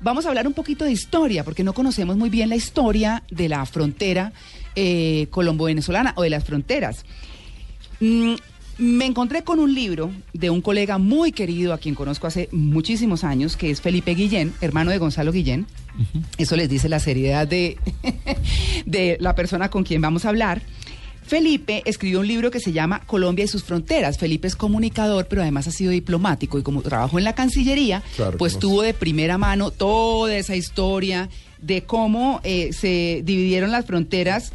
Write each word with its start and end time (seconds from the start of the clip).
vamos 0.00 0.26
a 0.26 0.28
hablar 0.28 0.46
un 0.46 0.54
poquito 0.54 0.84
de 0.84 0.92
historia, 0.92 1.44
porque 1.44 1.64
no 1.64 1.72
conocemos 1.72 2.16
muy 2.16 2.30
bien 2.30 2.48
la 2.48 2.56
historia 2.56 3.22
de 3.30 3.48
la 3.48 3.64
frontera 3.66 4.32
eh, 4.74 5.26
colombo-venezolana 5.30 6.12
o 6.16 6.22
de 6.22 6.30
las 6.30 6.44
fronteras. 6.44 7.04
Mm, 8.00 8.34
me 8.78 9.06
encontré 9.06 9.42
con 9.42 9.58
un 9.58 9.74
libro 9.74 10.12
de 10.32 10.50
un 10.50 10.60
colega 10.60 10.98
muy 10.98 11.32
querido 11.32 11.72
a 11.72 11.78
quien 11.78 11.96
conozco 11.96 12.28
hace 12.28 12.48
muchísimos 12.52 13.24
años, 13.24 13.56
que 13.56 13.70
es 13.70 13.80
Felipe 13.80 14.14
Guillén, 14.14 14.52
hermano 14.60 14.92
de 14.92 14.98
Gonzalo 14.98 15.32
Guillén. 15.32 15.66
Eso 16.36 16.54
les 16.54 16.68
dice 16.68 16.88
la 16.88 17.00
seriedad 17.00 17.48
de, 17.48 17.76
de 18.86 19.16
la 19.18 19.34
persona 19.34 19.68
con 19.68 19.82
quien 19.82 20.00
vamos 20.00 20.24
a 20.24 20.28
hablar. 20.28 20.62
Felipe 21.28 21.82
escribió 21.84 22.20
un 22.20 22.26
libro 22.26 22.50
que 22.50 22.58
se 22.58 22.72
llama 22.72 23.00
Colombia 23.06 23.44
y 23.44 23.48
sus 23.48 23.62
fronteras. 23.62 24.18
Felipe 24.18 24.48
es 24.48 24.56
comunicador, 24.56 25.26
pero 25.26 25.42
además 25.42 25.68
ha 25.68 25.72
sido 25.72 25.92
diplomático 25.92 26.58
y 26.58 26.62
como 26.62 26.80
trabajó 26.82 27.18
en 27.18 27.24
la 27.24 27.34
Cancillería, 27.34 28.02
Claro, 28.16 28.38
pues 28.38 28.58
tuvo 28.58 28.82
de 28.82 28.94
primera 28.94 29.36
mano 29.36 29.70
toda 29.70 30.34
esa 30.34 30.56
historia 30.56 31.28
de 31.60 31.82
cómo 31.84 32.40
eh, 32.44 32.72
se 32.72 33.20
dividieron 33.24 33.70
las 33.70 33.84
fronteras 33.84 34.52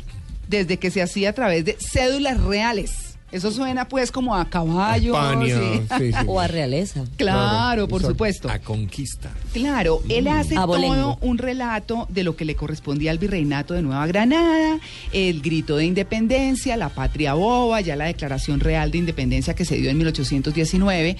desde 0.48 0.78
que 0.78 0.92
se 0.92 1.02
hacía 1.02 1.30
a 1.30 1.34
través 1.34 1.64
de 1.66 1.78
cédulas 1.80 2.42
reales. 2.42 3.13
Eso 3.34 3.52
suena 3.52 3.88
pues 3.88 4.12
como 4.12 4.36
a 4.36 4.48
caballo. 4.50 5.14
España, 5.16 5.58
sí, 5.98 6.12
sí. 6.12 6.18
O 6.28 6.40
a 6.40 6.48
realeza. 6.48 7.04
Claro, 7.18 7.40
Claro, 7.50 7.88
por 7.88 8.02
supuesto. 8.04 8.50
A 8.50 8.60
conquista. 8.60 9.32
Claro, 9.54 10.02
él 10.08 10.28
hace 10.28 10.56
Abolengo. 10.56 10.94
todo 10.96 11.18
un 11.22 11.38
relato 11.40 12.06
de 12.10 12.24
lo 12.24 12.36
que 12.36 12.46
le 12.46 12.56
correspondía 12.56 13.10
al 13.12 13.18
virreinato 13.18 13.74
de 13.74 13.82
Nueva 13.82 14.06
Granada, 14.06 14.80
el 15.12 15.42
grito 15.42 15.78
de 15.78 15.86
independencia, 15.86 16.78
la 16.78 16.90
patria 16.90 17.34
boba, 17.34 17.82
ya 17.82 17.96
la 17.96 18.06
declaración 18.06 18.60
real 18.60 18.92
de 18.92 19.00
independencia 19.00 19.56
que 19.56 19.66
se 19.66 19.78
dio 19.78 19.90
en 19.90 19.98
1819, 19.98 21.18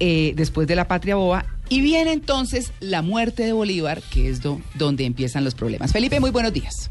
eh, 0.00 0.32
después 0.36 0.68
de 0.68 0.76
la 0.76 0.86
patria 0.86 1.16
boba, 1.16 1.44
y 1.68 1.80
viene 1.80 2.12
entonces 2.12 2.70
la 2.78 3.02
muerte 3.02 3.42
de 3.42 3.52
Bolívar, 3.52 4.00
que 4.10 4.28
es 4.28 4.40
do- 4.42 4.60
donde 4.76 5.04
empiezan 5.04 5.42
los 5.44 5.54
problemas. 5.56 5.92
Felipe, 5.92 6.20
muy 6.20 6.30
buenos 6.30 6.52
días. 6.52 6.88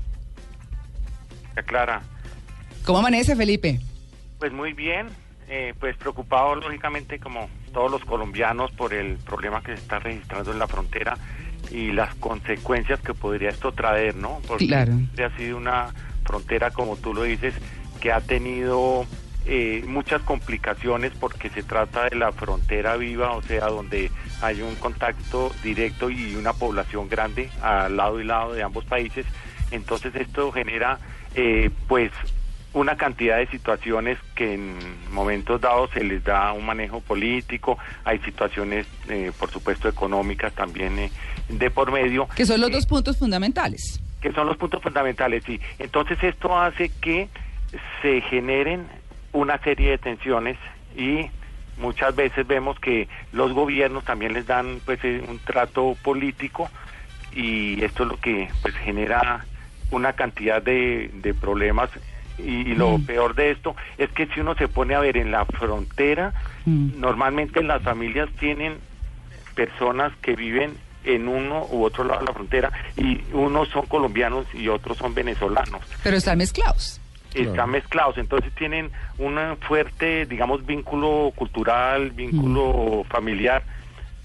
Clara. 1.66 2.04
¿Cómo 2.86 3.00
amanece, 3.00 3.36
Felipe? 3.36 3.80
Pues 4.40 4.52
muy 4.54 4.74
bien, 4.74 5.08
eh, 5.50 5.74
pues 5.80 5.96
preocupado 5.98 6.56
lógicamente 6.56 7.20
como 7.20 7.50
todos 7.74 7.90
los 7.92 8.06
colombianos 8.06 8.72
por 8.72 8.94
el 8.94 9.18
problema 9.18 9.62
que 9.62 9.76
se 9.76 9.82
está 9.82 10.00
registrando 10.00 10.52
en 10.52 10.60
la 10.60 10.68
frontera 10.68 11.18
y 11.72 11.92
las 11.92 12.14
consecuencias 12.16 13.00
que 13.02 13.14
podría 13.14 13.50
esto 13.50 13.72
traer, 13.72 14.16
¿no? 14.16 14.40
Porque 14.48 14.68
Claro. 14.68 14.94
ha 15.24 15.38
sido 15.38 15.58
una 15.58 15.94
frontera, 16.24 16.72
como 16.72 16.98
tú 16.98 17.14
lo 17.14 17.24
dices, 17.24 17.56
que 18.00 18.12
ha 18.12 18.22
tenido 18.22 19.06
eh, 19.46 19.84
muchas 19.88 20.22
complicaciones 20.22 21.14
porque 21.20 21.50
se 21.50 21.64
trata 21.64 22.10
de 22.10 22.18
la 22.18 22.32
frontera 22.34 22.98
viva, 22.98 23.32
o 23.32 23.42
sea, 23.42 23.68
donde 23.68 24.12
hay 24.42 24.62
un 24.62 24.76
contacto 24.76 25.52
directo 25.64 26.10
y 26.10 26.36
una 26.36 26.54
población 26.54 27.08
grande 27.10 27.50
al 27.62 27.96
lado 27.96 28.20
y 28.20 28.26
lado 28.26 28.54
de 28.54 28.62
ambos 28.64 28.84
países. 28.86 29.26
Entonces 29.72 30.14
esto 30.16 30.52
genera, 30.52 31.00
eh, 31.34 31.70
pues, 31.88 32.12
una 32.78 32.96
cantidad 32.96 33.38
de 33.38 33.48
situaciones 33.48 34.18
que 34.36 34.54
en 34.54 34.76
momentos 35.12 35.60
dados 35.60 35.90
se 35.94 36.04
les 36.04 36.24
da 36.24 36.54
un 36.54 36.66
manejo 36.66 37.02
político, 37.02 37.78
hay 38.06 38.20
situaciones, 38.20 38.86
eh, 39.10 39.32
por 39.40 39.50
supuesto, 39.50 39.90
económicas 39.90 40.54
también 40.54 40.98
eh, 41.00 41.12
de 41.50 41.72
por 41.72 41.92
medio. 41.92 42.28
Que 42.36 42.46
son 42.46 42.62
los 42.62 42.70
Eh, 42.70 42.74
dos 42.74 42.86
puntos 42.86 43.18
fundamentales. 43.18 44.00
que 44.22 44.32
son 44.32 44.48
los 44.48 44.58
puntos 44.58 44.82
fundamentales, 44.82 45.44
sí. 45.46 45.60
Entonces 45.80 46.18
esto 46.24 46.58
hace 46.60 46.90
que 47.02 47.30
se 48.02 48.22
generen 48.22 48.88
una 49.32 49.58
serie 49.60 49.92
de 49.92 49.98
tensiones 50.00 50.58
y 50.96 51.28
muchas 51.80 52.16
veces 52.16 52.46
vemos 52.48 52.80
que 52.80 53.08
los 53.32 53.54
gobiernos 53.54 54.04
también 54.06 54.34
les 54.34 54.46
dan 54.48 54.80
pues 54.86 55.00
eh, 55.04 55.24
un 55.28 55.38
trato 55.40 55.96
político 56.04 56.70
y 57.34 57.84
esto 57.84 58.04
es 58.04 58.10
lo 58.10 58.18
que 58.20 58.50
pues 58.62 58.74
genera 58.78 59.46
una 59.92 60.14
cantidad 60.14 60.62
de, 60.62 61.12
de 61.14 61.34
problemas 61.36 61.90
y, 62.38 62.72
y 62.72 62.76
lo 62.76 62.98
Mm. 62.98 63.06
peor 63.06 63.36
de 63.36 63.52
esto 63.52 63.76
es 63.98 64.10
que 64.12 64.28
si 64.28 64.40
uno 64.40 64.56
se 64.56 64.68
pone 64.68 64.96
a 64.96 65.00
ver 65.00 65.18
en 65.18 65.32
la 65.32 65.46
frontera 65.46 66.34
Mm. 66.66 67.00
normalmente 67.00 67.64
las 67.64 67.82
familias 67.84 68.30
tienen 68.40 68.78
personas 69.56 70.12
que 70.22 70.36
viven 70.36 70.76
en 71.04 71.28
uno 71.28 71.66
u 71.72 71.84
otro 71.84 72.04
lado 72.04 72.20
de 72.20 72.26
la 72.26 72.34
frontera 72.34 72.72
y 72.98 73.22
unos 73.32 73.70
son 73.70 73.86
colombianos 73.86 74.46
y 74.54 74.68
otros 74.68 74.98
son 74.98 75.14
venezolanos. 75.14 75.82
Pero 76.04 76.18
están 76.18 76.38
mezclados. 76.38 77.00
Claro. 77.32 77.50
Están 77.52 77.70
mezclados, 77.72 78.18
entonces 78.18 78.52
tienen 78.56 78.90
un 79.18 79.38
fuerte, 79.62 80.26
digamos, 80.26 80.66
vínculo 80.66 81.32
cultural, 81.36 82.12
vínculo 82.12 83.06
familiar 83.10 83.64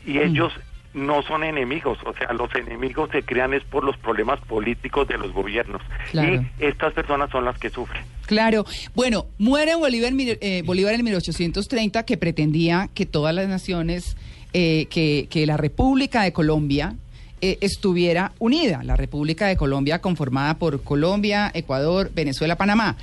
y 0.06 0.18
ellos 0.18 0.52
no 0.94 1.22
son 1.22 1.42
enemigos, 1.44 1.98
o 2.04 2.12
sea, 2.14 2.32
los 2.32 2.54
enemigos 2.54 3.10
se 3.10 3.22
crean 3.22 3.54
es 3.54 3.64
por 3.64 3.82
los 3.84 3.96
problemas 3.96 4.38
políticos 4.40 5.08
de 5.08 5.16
los 5.18 5.32
gobiernos 5.32 5.80
Claro. 6.10 6.44
y 6.58 6.64
estas 6.64 6.92
personas 6.92 7.30
son 7.30 7.44
las 7.44 7.58
que 7.58 7.70
sufren. 7.70 8.04
Claro. 8.26 8.64
Bueno, 8.94 9.26
muere 9.38 9.74
Bolívar, 9.74 10.12
eh, 10.16 10.62
Bolívar 10.64 10.94
en 10.94 11.04
1830, 11.04 12.04
que 12.04 12.16
pretendía 12.16 12.88
que 12.94 13.06
todas 13.06 13.34
las 13.34 13.48
naciones, 13.48 14.16
eh, 14.52 14.86
que, 14.90 15.26
que 15.30 15.46
la 15.46 15.56
República 15.56 16.22
de 16.22 16.32
Colombia 16.32 16.94
eh, 17.40 17.58
estuviera 17.60 18.32
unida. 18.38 18.82
La 18.84 18.94
República 18.96 19.46
de 19.48 19.56
Colombia 19.56 20.00
conformada 20.00 20.54
por 20.58 20.82
Colombia, 20.84 21.50
Ecuador, 21.54 22.10
Venezuela, 22.14 22.56
Panamá. 22.56 22.96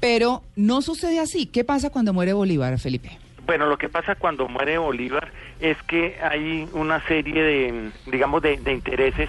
Pero 0.00 0.42
no 0.56 0.80
sucede 0.82 1.20
así. 1.20 1.46
¿Qué 1.46 1.62
pasa 1.64 1.90
cuando 1.90 2.12
muere 2.12 2.32
Bolívar, 2.32 2.78
Felipe? 2.78 3.18
Bueno, 3.52 3.66
lo 3.66 3.76
que 3.76 3.90
pasa 3.90 4.14
cuando 4.14 4.48
muere 4.48 4.78
Bolívar 4.78 5.30
es 5.60 5.76
que 5.82 6.16
hay 6.22 6.66
una 6.72 7.06
serie 7.06 7.42
de, 7.42 7.90
digamos, 8.06 8.40
de, 8.40 8.56
de 8.56 8.72
intereses 8.72 9.28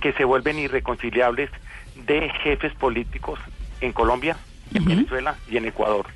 que 0.00 0.12
se 0.14 0.24
vuelven 0.24 0.58
irreconciliables 0.58 1.50
de 1.94 2.30
jefes 2.42 2.74
políticos 2.74 3.38
en 3.80 3.92
Colombia, 3.92 4.36
en. 4.74 4.84
Venezuela 4.86 5.36
y 5.48 5.56
en 5.56 5.66
Ecuador. 5.66 6.06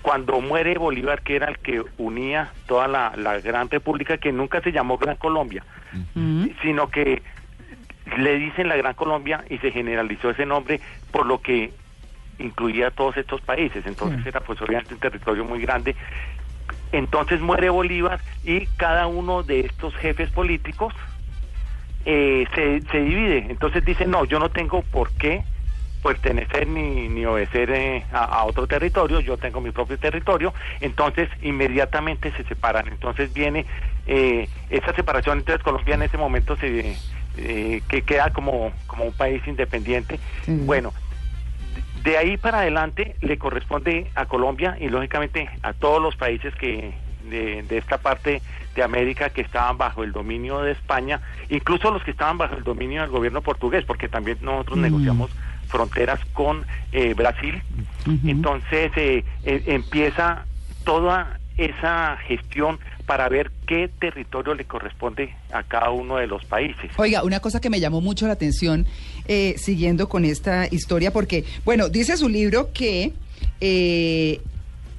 Cuando 0.00 0.40
muere 0.40 0.78
Bolívar, 0.78 1.22
que 1.22 1.34
era 1.34 1.48
el 1.48 1.58
que 1.58 1.82
unía 1.98 2.52
toda 2.68 2.86
la, 2.86 3.14
la 3.16 3.40
gran 3.40 3.68
república, 3.68 4.18
que 4.18 4.30
nunca 4.30 4.60
se 4.60 4.70
llamó 4.70 4.96
Gran 4.96 5.16
Colombia, 5.16 5.64
sino 6.62 6.88
que 6.88 7.20
le 8.16 8.36
dicen 8.36 8.68
la 8.68 8.76
Gran 8.76 8.94
Colombia 8.94 9.44
y 9.50 9.58
se 9.58 9.72
generalizó 9.72 10.30
ese 10.30 10.46
nombre 10.46 10.80
por 11.10 11.26
lo 11.26 11.42
que 11.42 11.72
incluía 12.38 12.88
a 12.88 12.90
todos 12.92 13.16
estos 13.16 13.40
países. 13.40 13.84
Entonces 13.86 14.24
era 14.24 14.40
pues 14.40 14.60
obviamente 14.62 14.94
un 14.94 15.00
territorio 15.00 15.44
muy 15.44 15.60
grande. 15.60 15.96
Entonces 16.92 17.40
muere 17.40 17.70
Bolívar 17.70 18.20
y 18.44 18.66
cada 18.76 19.06
uno 19.06 19.42
de 19.42 19.60
estos 19.60 19.94
jefes 19.96 20.30
políticos 20.30 20.92
eh, 22.04 22.46
se, 22.54 22.82
se 22.90 23.00
divide. 23.00 23.46
Entonces 23.48 23.84
dice, 23.84 24.06
no, 24.06 24.24
yo 24.24 24.38
no 24.38 24.50
tengo 24.50 24.82
por 24.82 25.10
qué 25.12 25.44
pertenecer 26.02 26.66
ni, 26.66 27.08
ni 27.08 27.24
obedecer 27.24 27.70
eh, 27.70 28.04
a, 28.12 28.24
a 28.24 28.44
otro 28.44 28.66
territorio, 28.66 29.20
yo 29.20 29.36
tengo 29.36 29.60
mi 29.60 29.70
propio 29.70 29.98
territorio, 29.98 30.52
entonces 30.80 31.28
inmediatamente 31.42 32.32
se 32.32 32.42
separan. 32.44 32.88
Entonces 32.88 33.32
viene 33.32 33.64
eh, 34.06 34.48
esa 34.68 34.92
separación, 34.94 35.38
entonces 35.38 35.62
Colombia 35.62 35.94
en 35.94 36.02
ese 36.02 36.18
momento 36.18 36.56
se 36.56 36.98
eh, 37.36 37.82
que 37.88 38.02
queda 38.02 38.30
como, 38.30 38.72
como 38.86 39.04
un 39.04 39.12
país 39.12 39.40
independiente. 39.46 40.18
Sí. 40.44 40.52
Bueno, 40.66 40.92
de- 42.04 42.16
ahí 42.18 42.36
para 42.36 42.60
adelante 42.60 43.16
le 43.20 43.38
corresponde 43.38 44.10
a 44.14 44.26
Colombia 44.26 44.76
y 44.80 44.88
lógicamente 44.88 45.48
a 45.62 45.72
todos 45.72 46.00
los 46.02 46.16
países 46.16 46.54
que 46.54 46.94
de, 47.24 47.62
de 47.62 47.78
esta 47.78 47.98
parte 47.98 48.42
de 48.74 48.82
América 48.82 49.30
que 49.30 49.42
estaban 49.42 49.78
bajo 49.78 50.02
el 50.02 50.10
dominio 50.12 50.60
de 50.62 50.72
España, 50.72 51.20
incluso 51.48 51.90
los 51.92 52.02
que 52.02 52.10
estaban 52.10 52.36
bajo 52.36 52.56
el 52.56 52.64
dominio 52.64 53.02
del 53.02 53.10
gobierno 53.10 53.40
portugués, 53.42 53.84
porque 53.84 54.08
también 54.08 54.38
nosotros 54.40 54.78
Mm. 54.78 54.82
negociamos 54.82 55.30
fronteras 55.68 56.18
con 56.32 56.66
eh, 56.90 57.14
Brasil. 57.14 57.62
Entonces 58.26 58.90
eh, 58.96 59.24
eh, 59.44 59.62
empieza 59.66 60.44
toda 60.84 61.38
esa 61.56 62.16
gestión 62.26 62.78
para 63.06 63.28
ver 63.28 63.50
qué 63.66 63.88
territorio 63.98 64.54
le 64.54 64.64
corresponde 64.64 65.34
a 65.52 65.62
cada 65.62 65.90
uno 65.90 66.16
de 66.16 66.26
los 66.26 66.44
países. 66.44 66.90
Oiga, 66.96 67.22
una 67.24 67.40
cosa 67.40 67.60
que 67.60 67.70
me 67.70 67.80
llamó 67.80 68.00
mucho 68.00 68.26
la 68.26 68.32
atención, 68.34 68.86
eh, 69.26 69.54
siguiendo 69.58 70.08
con 70.08 70.24
esta 70.24 70.66
historia, 70.70 71.12
porque, 71.12 71.44
bueno, 71.64 71.88
dice 71.88 72.16
su 72.16 72.28
libro 72.28 72.72
que 72.72 73.12
eh, 73.60 74.40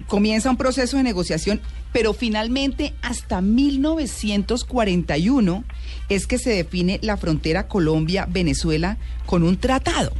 comienza 0.08 0.50
un 0.50 0.58
proceso 0.58 0.98
de 0.98 1.04
negociación, 1.04 1.62
pero 1.92 2.14
finalmente 2.14 2.94
hasta 3.02 3.42
1941 3.42 5.64
es 6.10 6.28
que 6.28 6.38
se 6.38 6.50
define 6.52 7.00
la 7.02 7.18
frontera 7.18 7.68
Colombia-Venezuela 7.68 8.98
con 9.26 9.44
un 9.44 9.58
tratado. 9.58 10.12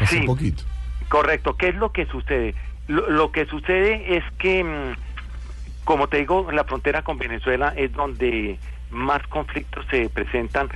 Hace 0.00 0.20
Sí. 0.20 0.26
poquito. 0.26 0.62
Correcto. 1.08 1.56
¿Qué 1.56 1.68
es 1.68 1.74
lo 1.76 1.92
que 1.92 2.06
sucede? 2.06 2.54
Lo, 2.86 3.08
lo 3.10 3.32
que 3.32 3.46
sucede 3.46 4.16
es 4.16 4.24
que, 4.38 4.62
mm, 4.64 4.94
como 5.88 6.06
te 6.06 6.18
digo, 6.18 6.52
la 6.52 6.64
frontera 6.64 7.00
con 7.00 7.16
Venezuela 7.16 7.72
es 7.74 7.90
donde 7.94 8.58
más 8.90 9.26
conflictos 9.28 9.86
se 9.90 10.10
presentan 10.10 10.68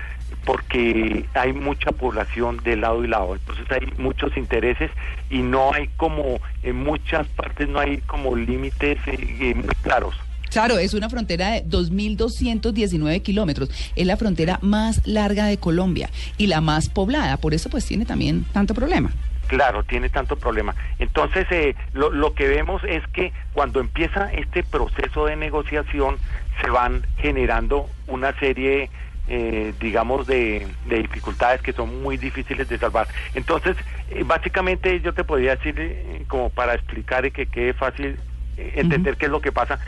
porque 0.47 1.27
hay 1.35 1.53
mucha 1.53 1.93
población 1.93 2.57
de 2.65 2.77
lado 2.77 3.05
y 3.05 3.09
lado. 3.09 3.35
Entonces 3.35 3.67
hay 3.71 3.93
muchos 3.99 4.35
intereses 4.39 4.91
y 5.29 5.41
no 5.41 5.75
hay 5.75 5.89
como, 5.99 6.41
en 6.63 6.77
muchas 6.77 7.29
partes 7.29 7.69
no 7.69 7.79
hay 7.79 7.99
como 7.99 8.35
límites 8.35 8.97
eh, 9.07 9.19
eh, 9.39 9.55
muy 9.55 9.75
claros. 9.83 10.15
Claro, 10.51 10.79
es 10.79 10.95
una 10.95 11.11
frontera 11.11 11.51
de 11.51 11.67
2.219 11.67 13.21
kilómetros. 13.21 13.69
Es 13.95 14.07
la 14.07 14.17
frontera 14.17 14.61
más 14.63 15.07
larga 15.07 15.45
de 15.45 15.59
Colombia 15.59 16.09
y 16.39 16.47
la 16.47 16.63
más 16.63 16.89
poblada. 16.89 17.37
Por 17.37 17.53
eso 17.53 17.69
pues 17.69 17.85
tiene 17.85 18.07
también 18.07 18.47
tanto 18.55 18.73
problema. 18.73 19.13
Claro, 19.47 19.83
tiene 19.83 20.09
tanto 20.09 20.37
problema. 20.37 20.75
Entonces, 20.99 21.47
eh, 21.51 21.75
lo, 21.93 22.11
lo 22.11 22.35
que 22.35 22.49
vemos 22.49 22.83
es 22.85 23.07
que 23.09 23.33
cuando 23.53 23.81
empieza 23.81 24.33
este 24.33 24.63
proceso 24.63 25.27
de 25.27 25.37
negociación, 25.37 26.19
se 26.63 26.71
van 26.71 27.07
generando 27.19 27.89
una 28.07 28.33
serie 28.39 28.91
eh, 29.29 29.73
digamos, 29.81 30.27
de, 30.27 30.67
dificultades 30.85 31.63
que 31.63 31.73
son 31.73 32.03
muy 32.03 32.17
difíciles 32.17 32.69
de 32.69 32.77
salvar. 32.77 33.07
Entonces, 33.35 33.77
eh, 34.11 34.25
básicamente 34.27 35.01
yo 35.01 35.15
te 35.15 35.23
podría 35.23 35.55
decir, 35.55 35.77
eh, 35.79 36.25
como 36.27 36.51
para 36.51 36.75
explicar 36.75 37.25
y 37.25 37.31
que 37.31 37.47
quede 37.47 37.73
fácil 37.73 38.19
entender 38.57 39.17
qué 39.17 39.27
es 39.27 39.31
lo 39.31 39.41
que 39.41 39.53
pasa, 39.53 39.79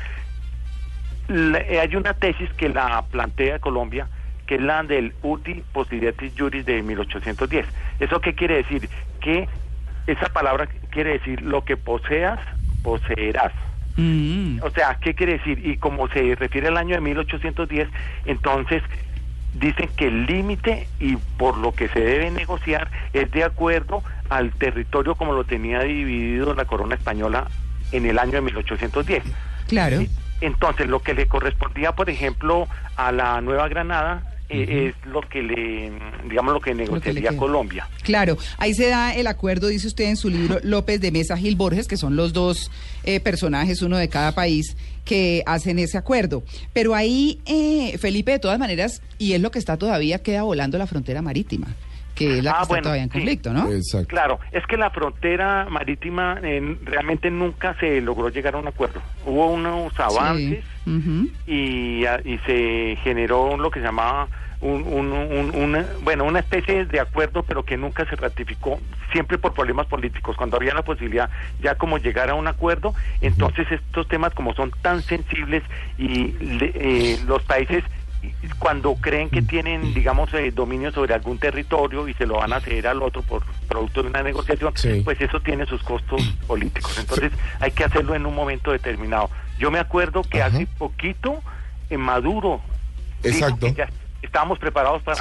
hay 1.28 1.96
una 1.96 2.14
tesis 2.14 2.48
que 2.54 2.68
la 2.68 3.02
plantea 3.10 3.58
Colombia, 3.58 4.08
que 4.46 4.56
es 4.56 4.60
la 4.60 4.82
del 4.82 5.14
uti 5.22 5.62
possidetis 5.72 6.32
juris 6.36 6.66
de 6.66 6.82
1810. 6.82 7.66
¿Eso 8.00 8.20
qué 8.20 8.34
quiere 8.34 8.56
decir? 8.56 8.88
Que 9.20 9.48
esa 10.06 10.28
palabra 10.28 10.68
quiere 10.90 11.12
decir 11.12 11.42
lo 11.42 11.64
que 11.64 11.76
poseas, 11.76 12.38
poseerás. 12.82 13.52
Mm. 13.96 14.58
O 14.62 14.70
sea, 14.70 14.98
¿qué 15.00 15.14
quiere 15.14 15.38
decir? 15.38 15.64
Y 15.64 15.76
como 15.76 16.08
se 16.08 16.34
refiere 16.34 16.68
al 16.68 16.76
año 16.76 16.94
de 16.96 17.00
1810, 17.00 17.88
entonces 18.26 18.82
dicen 19.54 19.88
que 19.96 20.08
el 20.08 20.26
límite 20.26 20.88
y 20.98 21.16
por 21.38 21.56
lo 21.56 21.72
que 21.72 21.88
se 21.88 22.00
debe 22.00 22.30
negociar 22.30 22.90
es 23.12 23.30
de 23.30 23.44
acuerdo 23.44 24.02
al 24.28 24.50
territorio 24.52 25.14
como 25.14 25.32
lo 25.32 25.44
tenía 25.44 25.80
dividido 25.80 26.54
la 26.54 26.64
corona 26.64 26.96
española 26.96 27.46
en 27.92 28.04
el 28.06 28.18
año 28.18 28.32
de 28.32 28.40
1810. 28.40 29.22
Claro. 29.68 29.98
Entonces, 30.40 30.88
lo 30.88 31.00
que 31.00 31.14
le 31.14 31.26
correspondía, 31.26 31.92
por 31.92 32.10
ejemplo, 32.10 32.68
a 32.96 33.12
la 33.12 33.40
Nueva 33.40 33.68
Granada 33.68 34.33
eh, 34.62 34.86
es 34.88 35.06
lo 35.06 35.20
que 35.22 35.42
le, 35.42 35.92
digamos, 36.28 36.54
lo 36.54 36.60
que 36.60 36.74
negociaría 36.74 37.36
Colombia. 37.36 37.88
Claro, 38.02 38.36
ahí 38.58 38.74
se 38.74 38.88
da 38.88 39.14
el 39.14 39.26
acuerdo, 39.26 39.68
dice 39.68 39.86
usted 39.86 40.04
en 40.04 40.16
su 40.16 40.28
libro 40.28 40.58
López 40.62 41.00
de 41.00 41.10
Mesa 41.10 41.36
Gil 41.36 41.56
Borges, 41.56 41.88
que 41.88 41.96
son 41.96 42.16
los 42.16 42.32
dos 42.32 42.70
eh, 43.04 43.20
personajes, 43.20 43.82
uno 43.82 43.96
de 43.96 44.08
cada 44.08 44.32
país, 44.32 44.76
que 45.04 45.42
hacen 45.46 45.78
ese 45.78 45.98
acuerdo. 45.98 46.42
Pero 46.72 46.94
ahí, 46.94 47.40
eh, 47.46 47.98
Felipe, 47.98 48.32
de 48.32 48.38
todas 48.38 48.58
maneras, 48.58 49.02
y 49.18 49.32
es 49.32 49.40
lo 49.40 49.50
que 49.50 49.58
está 49.58 49.76
todavía, 49.76 50.22
queda 50.22 50.42
volando 50.42 50.78
la 50.78 50.86
frontera 50.86 51.22
marítima 51.22 51.68
que 52.14 52.38
es 52.38 52.44
la 52.44 52.52
que 52.52 52.56
ah, 52.58 52.62
está 52.62 52.82
todavía 52.82 53.02
en 53.02 53.08
conflicto, 53.08 53.52
¿no? 53.52 53.68
Claro, 54.06 54.38
es 54.52 54.64
que 54.66 54.76
la 54.76 54.90
frontera 54.90 55.66
marítima 55.68 56.36
realmente 56.84 57.30
nunca 57.30 57.76
se 57.80 58.00
logró 58.00 58.28
llegar 58.28 58.54
a 58.54 58.58
un 58.58 58.68
acuerdo. 58.68 59.02
Hubo 59.26 59.48
unos 59.48 59.98
avances 59.98 60.64
y, 61.46 62.04
y, 62.04 62.38
se 62.46 62.96
generó 63.02 63.56
lo 63.56 63.70
que 63.70 63.80
se 63.80 63.86
llamaba 63.86 64.28
un, 64.64 65.12
una, 65.54 65.86
bueno, 66.02 66.24
una 66.24 66.38
especie 66.38 66.86
de 66.86 67.00
acuerdo, 67.00 67.42
pero 67.42 67.64
que 67.64 67.76
nunca 67.76 68.06
se 68.06 68.16
ratificó, 68.16 68.80
siempre 69.12 69.36
por 69.36 69.52
problemas 69.52 69.86
políticos. 69.86 70.36
Cuando 70.36 70.56
había 70.56 70.74
la 70.74 70.82
posibilidad 70.82 71.28
ya 71.60 71.74
como 71.74 71.98
llegar 71.98 72.30
a 72.30 72.34
un 72.34 72.48
acuerdo, 72.48 72.94
entonces 73.20 73.70
estos 73.70 74.08
temas 74.08 74.32
como 74.32 74.54
son 74.54 74.70
tan 74.82 75.02
sensibles 75.02 75.62
y 75.98 76.34
eh, 76.40 77.18
los 77.26 77.42
países 77.42 77.84
cuando 78.58 78.94
creen 78.94 79.28
que 79.28 79.42
tienen, 79.42 79.92
digamos, 79.92 80.32
eh, 80.32 80.50
dominio 80.50 80.90
sobre 80.92 81.12
algún 81.12 81.38
territorio 81.38 82.08
y 82.08 82.14
se 82.14 82.24
lo 82.24 82.36
van 82.36 82.54
a 82.54 82.60
ceder 82.60 82.86
al 82.86 83.02
otro 83.02 83.20
por 83.20 83.42
producto 83.68 84.02
de 84.02 84.08
una 84.08 84.22
negociación, 84.22 84.72
pues 85.04 85.20
eso 85.20 85.40
tiene 85.40 85.66
sus 85.66 85.82
costos 85.82 86.22
políticos. 86.46 86.96
Entonces 86.98 87.32
hay 87.60 87.70
que 87.72 87.84
hacerlo 87.84 88.14
en 88.14 88.24
un 88.24 88.34
momento 88.34 88.72
determinado. 88.72 89.28
Yo 89.58 89.70
me 89.70 89.78
acuerdo 89.78 90.22
que 90.22 90.42
hace 90.42 90.66
poquito 90.66 91.42
en 91.90 92.00
Maduro 92.00 92.62
Exacto 93.22 93.66
estábamos 94.24 94.58
preparados 94.58 95.02
para, 95.02 95.20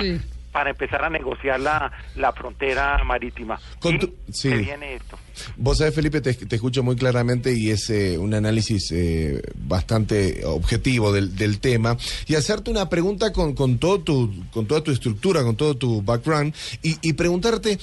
para 0.52 0.70
empezar 0.70 1.04
a 1.04 1.10
negociar 1.10 1.60
la, 1.60 1.92
la 2.16 2.32
frontera 2.32 3.04
marítima. 3.04 3.60
Con 3.80 3.98
viene 4.44 4.96
esto. 4.96 5.18
Vos 5.58 5.80
sabés, 5.80 5.96
Felipe, 5.96 6.22
te, 6.22 6.56
escucho 6.56 6.84
muy 6.84 6.96
claramente 6.96 7.54
y 7.54 7.72
es 7.72 7.90
eh, 7.90 8.18
un 8.18 8.34
análisis 8.34 8.92
eh, 8.92 9.42
bastante 9.56 10.46
objetivo 10.46 11.12
del, 11.12 11.36
del, 11.36 11.60
tema. 11.60 11.98
Y 12.28 12.36
hacerte 12.36 12.70
una 12.70 12.88
pregunta 12.88 13.34
con, 13.34 13.54
con, 13.54 13.80
todo 13.80 14.02
tu, 14.02 14.32
con 14.52 14.68
toda 14.68 14.82
tu 14.82 14.92
estructura, 14.92 15.44
con 15.44 15.56
todo 15.56 15.76
tu 15.76 16.02
background, 16.02 16.54
y, 16.82 16.98
y 17.02 17.14
preguntarte... 17.14 17.80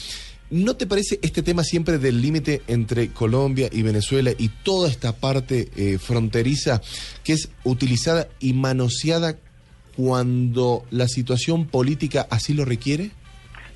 ¿No 0.52 0.75
te 0.75 0.88
parece 0.88 1.20
este 1.22 1.44
tema 1.44 1.62
siempre 1.62 1.99
del 1.99 2.20
límite 2.20 2.62
entre 2.67 3.11
Colombia 3.11 3.69
y 3.70 3.82
Venezuela 3.82 4.32
y 4.37 4.49
toda 4.49 4.90
esta 4.90 5.14
parte 5.14 5.69
eh, 5.76 5.96
fronteriza 5.99 6.82
que 7.22 7.34
es 7.34 7.50
utilizada 7.62 8.26
y 8.40 8.52
manoseada 8.52 9.37
cuando 10.00 10.85
la 10.91 11.08
situación 11.08 11.67
política 11.67 12.26
así 12.31 12.55
lo 12.55 12.64
requiere? 12.64 13.11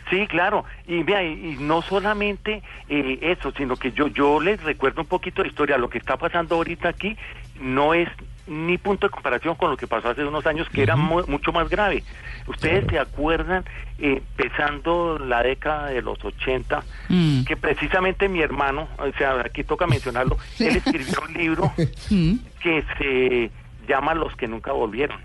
Sí, 0.08 0.26
claro. 0.26 0.64
Y 0.86 1.02
vea, 1.02 1.22
y, 1.22 1.56
no 1.60 1.82
solamente 1.82 2.62
eh, 2.88 3.18
eso, 3.20 3.52
sino 3.56 3.76
que 3.76 3.92
yo 3.92 4.08
yo 4.08 4.40
les 4.40 4.62
recuerdo 4.62 5.02
un 5.02 5.06
poquito 5.06 5.42
de 5.42 5.48
historia. 5.48 5.76
Lo 5.76 5.90
que 5.90 5.98
está 5.98 6.16
pasando 6.16 6.56
ahorita 6.56 6.88
aquí 6.88 7.16
no 7.60 7.92
es 7.92 8.08
ni 8.46 8.78
punto 8.78 9.06
de 9.06 9.10
comparación 9.10 9.54
con 9.54 9.70
lo 9.70 9.76
que 9.76 9.86
pasó 9.86 10.08
hace 10.10 10.24
unos 10.24 10.46
años, 10.46 10.68
que 10.70 10.82
era 10.82 10.96
mucho 10.96 11.52
más 11.52 11.68
grave. 11.68 12.02
Ustedes 12.46 12.86
se 12.88 12.98
acuerdan, 12.98 13.64
eh, 13.98 14.22
empezando 14.36 15.18
la 15.18 15.42
década 15.42 15.88
de 15.88 16.02
los 16.02 16.22
80, 16.22 16.82
mm. 17.08 17.44
que 17.44 17.56
precisamente 17.56 18.28
mi 18.28 18.40
hermano, 18.40 18.88
o 18.98 19.10
sea, 19.16 19.40
aquí 19.40 19.64
toca 19.64 19.86
mencionarlo, 19.86 20.36
él 20.58 20.76
escribió 20.76 21.22
un 21.26 21.34
libro 21.34 21.72
mm. 22.10 22.34
que 22.60 22.84
se 22.98 23.50
llama 23.88 24.14
Los 24.14 24.34
que 24.36 24.48
nunca 24.48 24.72
volvieron. 24.72 25.18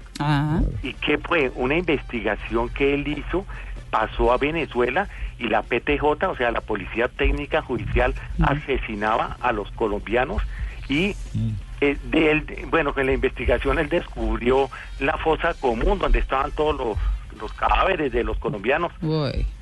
¿Y 0.83 0.93
qué 0.93 1.17
fue? 1.17 1.51
Una 1.55 1.77
investigación 1.77 2.69
que 2.69 2.93
él 2.93 3.07
hizo, 3.07 3.45
pasó 3.89 4.31
a 4.31 4.37
Venezuela 4.37 5.07
y 5.37 5.47
la 5.47 5.61
PTJ, 5.61 6.03
o 6.03 6.35
sea, 6.35 6.51
la 6.51 6.61
Policía 6.61 7.07
Técnica 7.07 7.61
Judicial, 7.61 8.13
asesinaba 8.41 9.37
a 9.39 9.51
los 9.51 9.71
colombianos 9.71 10.41
y 10.89 11.15
mm. 11.33 11.49
eh, 11.81 11.97
de 12.03 12.31
él, 12.31 12.45
bueno, 12.69 12.93
en 12.97 13.05
la 13.05 13.13
investigación 13.13 13.79
él 13.79 13.89
descubrió 13.89 14.69
la 14.99 15.17
fosa 15.17 15.53
común 15.53 15.99
donde 15.99 16.19
estaban 16.19 16.51
todos 16.51 16.77
los 16.77 16.97
los 17.39 17.53
cadáveres 17.53 18.11
de 18.11 18.23
los 18.23 18.37
colombianos. 18.37 18.91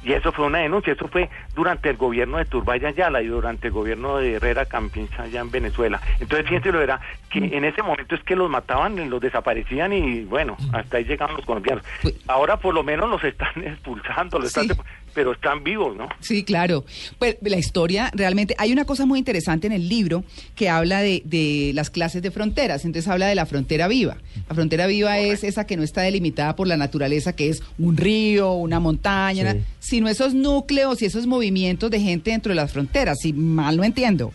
Y 0.03 0.13
eso 0.13 0.31
fue 0.31 0.45
una 0.45 0.59
denuncia, 0.59 0.93
eso 0.93 1.07
fue 1.07 1.29
durante 1.55 1.89
el 1.89 1.97
gobierno 1.97 2.37
de 2.37 2.45
Turbaya 2.45 2.89
Ayala 2.89 3.21
y 3.21 3.27
durante 3.27 3.67
el 3.67 3.73
gobierno 3.73 4.17
de 4.17 4.35
Herrera 4.35 4.65
Campincha 4.65 5.23
allá 5.23 5.41
en 5.41 5.51
Venezuela. 5.51 6.01
Entonces, 6.19 6.47
fíjense 6.47 6.71
lo 6.71 6.81
era 6.81 6.99
que 7.29 7.39
en 7.39 7.65
ese 7.65 7.83
momento 7.83 8.15
es 8.15 8.23
que 8.23 8.35
los 8.35 8.49
mataban, 8.49 9.09
los 9.09 9.21
desaparecían 9.21 9.93
y 9.93 10.23
bueno, 10.23 10.55
hasta 10.71 10.97
ahí 10.97 11.03
llegaban 11.03 11.35
los 11.35 11.45
colombianos. 11.45 11.83
Ahora 12.27 12.57
por 12.57 12.73
lo 12.73 12.83
menos 12.83 13.09
los 13.09 13.23
están 13.23 13.51
expulsando, 13.63 14.39
los 14.39 14.55
están 14.55 14.77
pero 15.17 15.31
están 15.31 15.63
vivos, 15.63 15.97
¿no? 15.97 16.07
Sí, 16.19 16.43
claro. 16.43 16.85
Pues 17.17 17.37
la 17.41 17.57
historia 17.57 18.11
realmente, 18.13 18.53
hay 18.59 18.71
una 18.71 18.85
cosa 18.85 19.07
muy 19.07 19.17
interesante 19.17 19.65
en 19.65 19.73
el 19.73 19.89
libro 19.89 20.23
que 20.53 20.69
habla 20.69 21.01
de, 21.01 21.23
de 21.25 21.71
las 21.73 21.89
clases 21.89 22.21
de 22.21 22.29
fronteras, 22.29 22.85
entonces 22.85 23.09
habla 23.09 23.25
de 23.25 23.33
la 23.33 23.47
frontera 23.47 23.87
viva. 23.87 24.17
La 24.47 24.53
frontera 24.53 24.85
viva 24.85 25.17
es 25.17 25.43
esa 25.43 25.65
que 25.65 25.75
no 25.75 25.81
está 25.81 26.01
delimitada 26.01 26.55
por 26.55 26.67
la 26.67 26.77
naturaleza, 26.77 27.33
que 27.33 27.49
es 27.49 27.63
un 27.79 27.97
río, 27.97 28.51
una 28.51 28.79
montaña, 28.79 29.55
sino 29.79 30.07
esos 30.07 30.35
núcleos 30.35 31.01
y 31.01 31.05
esos 31.05 31.25
movimientos 31.25 31.89
de 31.89 31.99
gente 31.99 32.29
dentro 32.29 32.51
de 32.51 32.57
las 32.57 32.71
fronteras, 32.71 33.17
si 33.19 33.33
mal 33.33 33.75
no 33.75 33.83
entiendo. 33.83 34.31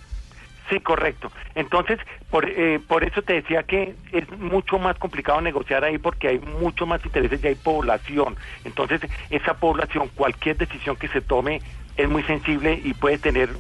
Sí, 0.71 0.81
correcto. 0.81 1.31
Entonces, 1.55 1.99
por, 2.31 2.49
eh, 2.49 2.81
por 2.87 3.05
eso 3.05 3.23
te 3.23 3.35
decía 3.35 3.63
que 3.63 3.95
es 4.13 4.31
mucho 4.39 4.79
más 4.79 4.97
complicado 4.99 5.41
negociar 5.41 5.85
ahí 5.85 5.99
porque 5.99 6.29
hay 6.29 6.39
mucho 6.39 6.87
más 6.87 7.05
intereses 7.05 7.41
y 7.43 7.47
hay 7.49 7.55
población. 7.57 8.37
Entonces, 8.65 9.01
esa 9.31 9.55
población, 9.55 10.09
cualquier 10.15 10.57
decisión 10.57 10.97
que 10.97 11.09
se 11.09 11.21
tome 11.21 11.61
es 11.97 12.09
muy 12.09 12.23
sensible 12.23 12.81
y 12.83 12.95
puede 12.95 13.19
tener, 13.19 13.51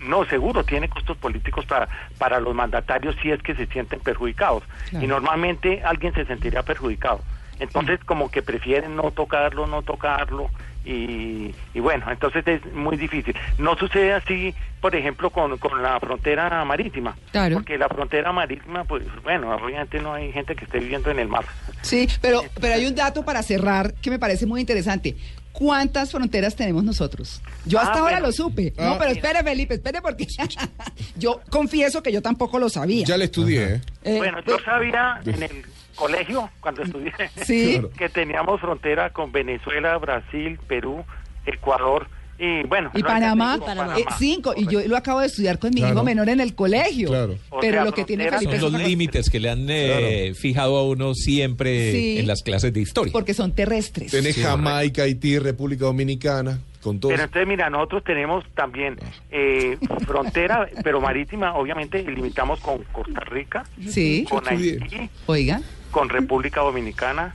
no, 0.00 0.24
seguro, 0.26 0.64
tiene 0.64 0.88
costos 0.88 1.16
políticos 1.16 1.64
para, 1.66 1.88
para 2.18 2.40
los 2.40 2.54
mandatarios 2.54 3.16
si 3.22 3.30
es 3.30 3.42
que 3.42 3.54
se 3.54 3.66
sienten 3.66 4.00
perjudicados. 4.00 4.62
Y 4.92 5.06
normalmente 5.06 5.82
alguien 5.84 6.12
se 6.14 6.24
sentiría 6.26 6.62
perjudicado. 6.62 7.20
Entonces, 7.58 8.00
como 8.04 8.30
que 8.30 8.42
prefieren 8.42 8.96
no 8.96 9.10
tocarlo, 9.12 9.66
no 9.66 9.82
tocarlo 9.82 10.50
y, 10.84 11.54
bueno, 11.80 12.10
entonces 12.10 12.46
es 12.46 12.72
muy 12.72 12.96
difícil. 12.96 13.34
No 13.58 13.76
sucede 13.76 14.12
así, 14.12 14.54
por 14.80 14.94
ejemplo, 14.94 15.30
con, 15.30 15.56
con 15.58 15.82
la 15.82 15.98
frontera 15.98 16.64
marítima. 16.64 17.16
Claro. 17.32 17.56
Porque 17.56 17.78
la 17.78 17.88
frontera 17.88 18.32
marítima, 18.32 18.84
pues 18.84 19.04
bueno, 19.22 19.54
obviamente 19.54 20.00
no 20.00 20.14
hay 20.14 20.32
gente 20.32 20.54
que 20.54 20.64
esté 20.64 20.80
viviendo 20.80 21.10
en 21.10 21.18
el 21.18 21.28
mar. 21.28 21.44
Sí, 21.82 22.08
pero, 22.20 22.42
pero 22.60 22.74
hay 22.74 22.86
un 22.86 22.94
dato 22.94 23.24
para 23.24 23.42
cerrar 23.42 23.94
que 23.94 24.10
me 24.10 24.18
parece 24.18 24.46
muy 24.46 24.60
interesante. 24.60 25.16
¿Cuántas 25.52 26.10
fronteras 26.10 26.56
tenemos 26.56 26.82
nosotros? 26.82 27.40
Yo 27.64 27.78
hasta 27.78 27.94
ah, 27.94 28.00
ahora 28.00 28.18
lo 28.18 28.32
supe. 28.32 28.74
no, 28.76 28.94
ah. 28.94 28.96
pero 28.98 29.12
espere, 29.12 29.42
Felipe, 29.44 29.74
espere, 29.74 30.02
porque 30.02 30.26
yo 31.16 31.40
confieso 31.48 32.02
que 32.02 32.10
yo 32.10 32.20
tampoco 32.20 32.58
lo 32.58 32.68
sabía. 32.68 33.04
Ya 33.04 33.16
le 33.16 33.26
estudié. 33.26 33.80
¿eh? 34.02 34.16
bueno, 34.18 34.38
yo 34.40 34.54
pues, 34.54 34.64
sabía 34.64 35.20
en 35.24 35.42
el 35.44 35.64
colegio 35.94 36.50
cuando 36.60 36.82
estudié 36.82 37.12
que 37.98 38.08
teníamos 38.08 38.60
frontera 38.60 39.10
con 39.10 39.32
Venezuela, 39.32 39.96
Brasil, 39.98 40.58
Perú, 40.66 41.04
Ecuador 41.46 42.08
Y 42.38 42.64
bueno, 42.66 42.90
y 42.94 43.02
Panamá, 43.02 43.58
con 43.58 43.78
eh, 43.96 44.04
cinco. 44.18 44.54
Y 44.56 44.66
yo 44.66 44.80
lo 44.88 44.96
acabo 44.96 45.20
de 45.20 45.26
estudiar 45.26 45.58
con 45.60 45.70
mi 45.70 45.76
Claro. 45.80 45.94
hijo 45.94 46.02
menor 46.04 46.28
en 46.28 46.40
el 46.40 46.54
colegio. 46.56 47.08
Claro. 47.08 47.36
O 47.50 47.60
Pero 47.60 47.74
sea, 47.74 47.84
lo 47.84 47.92
que 47.92 48.04
tiene 48.04 48.28
Felipe 48.28 48.58
Son 48.58 48.72
los 48.72 48.82
límites 48.82 49.30
que 49.30 49.38
le 49.38 49.50
han 49.50 49.66
eh, 49.70 50.32
fijado 50.34 50.76
a 50.76 50.82
uno 50.84 51.14
siempre 51.14 51.92
Sí. 51.92 52.18
en 52.18 52.26
las 52.26 52.42
clases 52.42 52.72
de 52.72 52.80
historia. 52.80 53.12
porque 53.12 53.34
son 53.34 53.52
terrestres. 53.52 54.10
Sí, 54.10 54.32
Jamaica, 54.42 55.04
Haití, 55.04 55.38
República 55.38 55.84
Dominicana, 55.84 56.58
con 56.84 57.00
todo. 57.00 57.10
Pero 57.10 57.24
entonces, 57.24 57.48
mira, 57.48 57.70
nosotros 57.70 58.04
tenemos 58.04 58.44
también 58.54 58.96
eh, 59.30 59.78
frontera, 60.06 60.68
pero 60.84 61.00
marítima, 61.00 61.54
obviamente 61.54 62.02
limitamos 62.02 62.60
con 62.60 62.84
Costa 62.92 63.20
Rica, 63.20 63.64
Sí, 63.88 64.24
con. 64.28 64.46
Haití, 64.46 64.78
oiga. 65.26 65.60
con 65.90 66.08
República 66.10 66.60
Dominicana, 66.60 67.34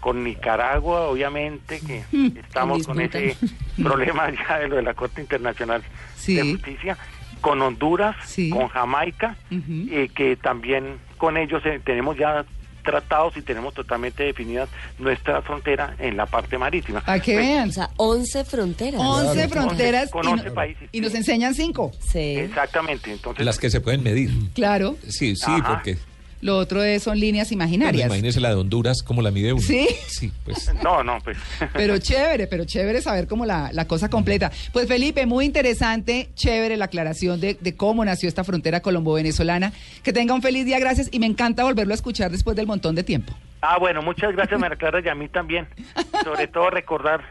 con 0.00 0.24
Nicaragua, 0.24 1.02
obviamente, 1.08 1.80
que 1.80 2.02
Hmm, 2.10 2.36
estamos 2.36 2.86
con 2.86 3.00
ese 3.00 3.36
problema 3.82 4.30
ya 4.30 4.58
de 4.58 4.68
lo 4.68 4.76
de 4.76 4.82
la 4.82 4.94
Corte 4.94 5.20
Internacional 5.20 5.82
Sí. 6.16 6.34
de 6.34 6.42
Justicia, 6.52 6.98
con 7.40 7.62
Honduras, 7.62 8.16
Sí. 8.26 8.50
con 8.50 8.68
Jamaica, 8.68 9.36
eh, 9.50 10.10
que 10.14 10.36
también 10.36 10.98
con 11.16 11.36
ellos 11.36 11.62
eh, 11.64 11.80
tenemos 11.84 12.16
ya 12.18 12.44
tratados 12.82 13.36
y 13.36 13.42
tenemos 13.42 13.74
totalmente 13.74 14.24
definidas 14.24 14.68
nuestra 14.98 15.42
frontera 15.42 15.94
en 15.98 16.16
la 16.16 16.26
parte 16.26 16.58
marítima. 16.58 17.02
A 17.06 17.18
que 17.20 17.34
Pues, 17.34 17.46
vean. 17.46 17.68
O 17.68 17.72
sea, 17.72 17.90
11 17.96 18.44
fronteras. 18.44 19.00
11 19.00 19.48
fronteras 19.48 20.10
Con 20.10 20.22
y, 20.24 20.26
no- 20.26 20.32
11 20.32 20.50
países. 20.50 20.88
y 20.92 21.00
nos 21.00 21.14
enseñan 21.14 21.54
cinco. 21.54 21.92
Sí. 22.00 22.18
Exactamente, 22.36 23.12
entonces 23.12 23.44
Las 23.44 23.58
que 23.58 23.70
se 23.70 23.80
pueden 23.80 24.02
medir. 24.02 24.30
Claro. 24.54 24.96
Sí, 25.08 25.36
sí, 25.36 25.44
Ajá. 25.46 25.74
porque 25.74 25.98
Lo 26.40 26.56
otro 26.56 26.82
es, 26.82 27.02
son 27.02 27.18
líneas 27.18 27.48
bueno, 27.48 27.64
imaginarias. 27.64 28.06
imagínese 28.06 28.40
la 28.40 28.50
de 28.50 28.54
Honduras, 28.56 29.02
como 29.02 29.20
la 29.22 29.30
mide 29.30 29.52
uno. 29.52 29.62
Sí. 29.62 29.86
Sí, 30.06 30.32
pues. 30.44 30.72
no, 30.82 31.04
no, 31.04 31.18
pues 31.22 31.36
Pero 31.72 31.98
chévere, 31.98 32.46
pero 32.46 32.64
chévere 32.64 33.02
saber 33.02 33.26
cómo 33.26 33.44
la, 33.44 33.70
la 33.72 33.86
cosa 33.86 34.08
completa. 34.08 34.50
Pues 34.72 34.88
Felipe, 34.88 35.26
muy 35.26 35.44
interesante, 35.44 36.30
chévere 36.34 36.76
la 36.76 36.86
aclaración 36.86 37.40
de, 37.40 37.54
de 37.60 37.76
cómo 37.76 38.04
nació 38.04 38.28
esta 38.28 38.44
frontera 38.44 38.80
colombo-venezolana. 38.80 39.72
Que 40.02 40.12
tenga 40.12 40.34
un 40.34 40.42
feliz 40.42 40.64
día, 40.64 40.78
gracias, 40.78 41.08
y 41.12 41.18
me 41.18 41.26
encanta 41.26 41.64
volverlo 41.64 41.92
a 41.92 41.96
escuchar 41.96 42.30
después 42.30 42.56
del 42.56 42.66
montón 42.66 42.94
de 42.94 43.02
tiempo. 43.02 43.34
Ah, 43.60 43.78
bueno, 43.78 44.00
muchas 44.02 44.32
gracias, 44.32 44.58
María 44.58 44.76
Clara, 44.76 45.00
y 45.04 45.08
a 45.08 45.14
mí 45.14 45.28
también. 45.28 45.68
Sobre 46.24 46.46
todo 46.46 46.70
recordar 46.70 47.22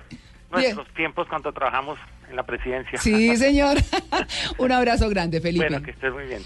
nuestros 0.52 0.88
tiempos 0.94 1.28
cuando 1.28 1.52
trabajamos 1.52 1.98
en 2.30 2.36
la 2.36 2.44
presidencia. 2.44 3.00
Sí, 3.00 3.36
señor. 3.38 3.78
un 4.58 4.72
abrazo 4.72 5.10
grande, 5.10 5.42
Felipe. 5.42 5.68
Bueno, 5.68 5.84
que 5.84 5.92
estés 5.92 6.14
muy 6.14 6.26
bien. 6.26 6.42